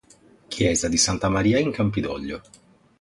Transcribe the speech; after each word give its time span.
Chiesa 0.47 0.87
di 0.87 0.97
Santa 0.97 1.29
Maria 1.29 1.59
in 1.59 1.69
Campidoglio 1.71 2.41